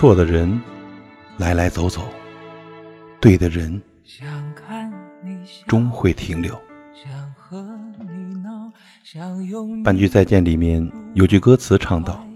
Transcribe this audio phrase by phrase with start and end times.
[0.00, 0.58] 错的人
[1.36, 2.08] 来来走走，
[3.20, 3.82] 对的人
[5.66, 6.58] 终会停留。
[9.84, 12.26] 《半句再见》里面有句歌词唱道：“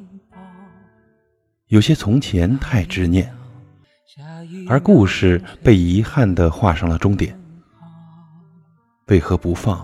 [1.69, 3.35] 有些从前太执念，
[4.69, 7.35] 而故事被遗憾的画上了终点。
[9.07, 9.83] 为何不放？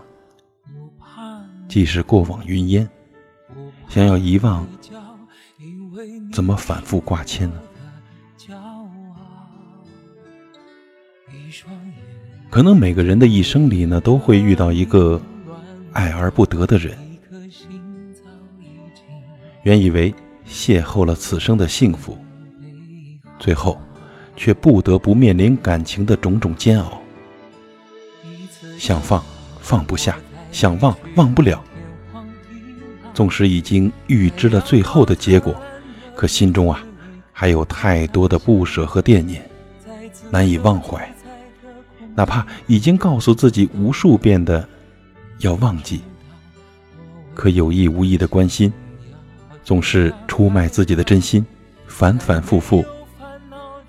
[1.66, 2.86] 既是过往云烟，
[3.88, 4.66] 想要遗忘，
[6.30, 7.56] 怎么反复挂牵呢？
[12.48, 15.20] 可能每个人的一生里呢，都会遇到一个。”
[15.92, 16.96] 爱而不得的人，
[19.64, 20.14] 原以为
[20.48, 22.16] 邂逅了此生的幸福，
[23.40, 23.76] 最后
[24.36, 27.02] 却不得不面临感情的种种煎熬。
[28.78, 29.20] 想放
[29.58, 30.16] 放不下，
[30.52, 31.60] 想忘忘不了。
[33.12, 35.52] 纵使已经预知了最后的结果，
[36.14, 36.84] 可心中啊，
[37.32, 39.42] 还有太多的不舍和惦念，
[40.30, 41.12] 难以忘怀。
[42.20, 44.68] 哪怕已经告诉自己无数遍的。
[45.38, 46.02] 要忘记，
[47.34, 48.70] 可有意无意的关心，
[49.64, 51.42] 总是出卖自己的真心，
[51.86, 52.84] 反反复复，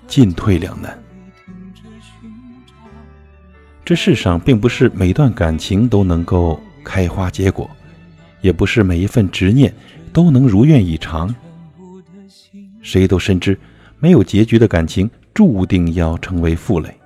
[0.06, 0.98] 进退两难。
[3.84, 7.70] 这世上并不是每段感情都能够开花结果，
[8.40, 9.74] 也不是每一份执念
[10.10, 11.34] 都能如愿以偿。
[12.80, 13.60] 谁都深知，
[13.98, 16.98] 没有结局的感情注定要成为负累，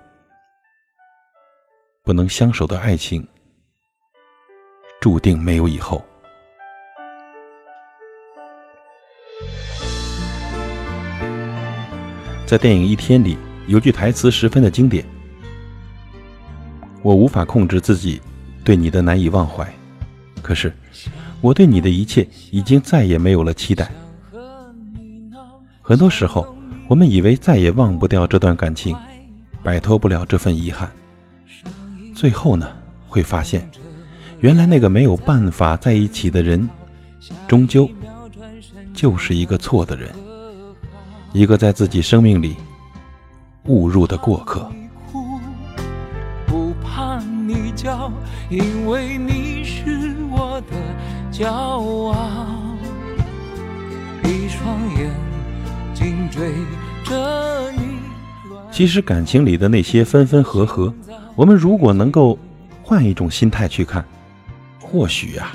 [2.07, 3.27] 不能相守的爱情。
[5.01, 6.05] 注定没有以后。
[12.47, 15.05] 在电影《一天》里，有句台词十分的经典
[17.03, 18.23] ：“我无法控制自己
[18.63, 19.69] 对你的难以忘怀，
[20.41, 20.73] 可是
[21.41, 23.91] 我对你的一切已经再也没有了期待。”
[25.83, 26.57] 很多时候，
[26.87, 28.97] 我们以为再也忘不掉这段感情，
[29.65, 30.89] 摆脱不了这份遗憾，
[32.17, 32.67] 最后呢，
[33.07, 33.71] 会发现。
[34.41, 36.67] 原来那个没有办法在一起的人，
[37.47, 37.89] 终究
[38.95, 40.11] 就是一个错的人，
[41.35, 42.57] 一个在自己生命里
[43.65, 44.67] 误入的过客。
[58.77, 60.93] 其实感情里的那些分分合合，
[61.35, 62.39] 我们如果能够
[62.83, 64.05] 换一种心态去看。
[64.79, 65.53] 或许呀，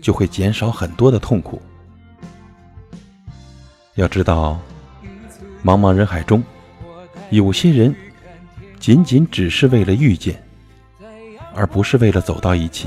[0.00, 1.60] 就会减少很多的痛苦。
[3.96, 4.60] 要知道，
[5.64, 6.40] 茫茫人海中，
[7.30, 7.92] 有些人
[8.78, 10.40] 仅仅只是为了遇见，
[11.56, 12.86] 而不是为了走到一起；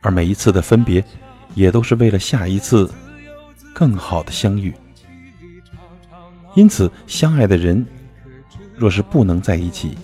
[0.00, 1.04] 而每一次的分别，
[1.54, 2.90] 也都是为了下一次
[3.74, 4.72] 更好的相遇。
[6.54, 7.86] 因此，相爱的人
[8.78, 9.98] 若是不能在一起，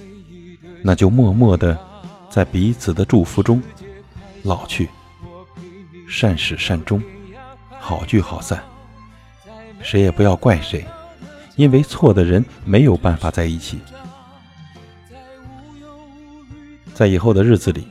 [0.83, 1.79] 那就默默的
[2.29, 3.63] 在彼此的祝福中。
[4.43, 4.89] 老去，
[6.09, 7.03] 善始善终，
[7.79, 8.63] 好聚好散。
[9.81, 10.85] 谁也不要怪谁，
[11.57, 13.79] 因为错的人没有办法在一起。
[16.93, 17.87] 在以后的日子里，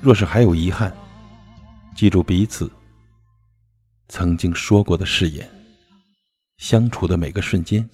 [0.00, 0.94] 若是还有遗憾，
[1.94, 2.70] 记住彼此
[4.08, 5.48] 曾经说过的誓言，
[6.58, 7.88] 相处的每个瞬间，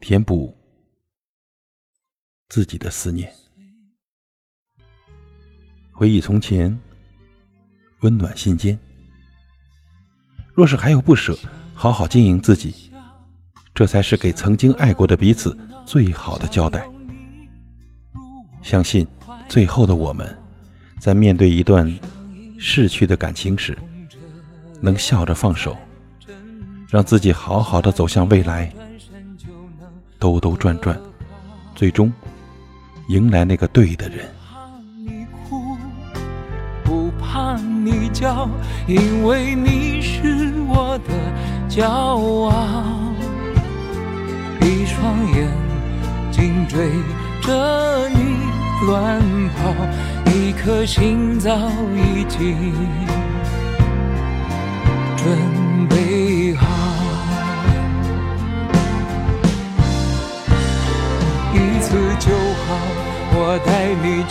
[0.00, 0.56] 填补
[2.52, 3.32] 自己的思念。
[5.90, 6.78] 回忆从前，
[8.00, 8.78] 温暖心间。
[10.52, 11.34] 若是还有不舍，
[11.72, 12.92] 好好经营自己，
[13.72, 16.86] 这才是给曾经爱过的彼此最好的交代。
[18.60, 19.06] 相信
[19.48, 20.38] 最后的我们，
[21.00, 21.90] 在面对一段
[22.58, 23.74] 逝去的感情时，
[24.78, 25.74] 能笑着放手，
[26.90, 28.70] 让自己好好的走向未来，
[30.18, 31.00] 兜兜转转，
[31.74, 32.12] 最终
[33.08, 34.28] 迎来那个对的人。
[37.84, 38.48] 你叫，
[38.86, 41.12] 因为你是我的
[41.68, 42.84] 骄傲。
[44.60, 45.48] 一双眼。
[46.32, 46.88] 睛追
[47.42, 48.16] 着你
[48.86, 49.20] 乱
[49.54, 51.54] 跑，一颗心早
[51.94, 52.72] 已经
[55.16, 55.38] 准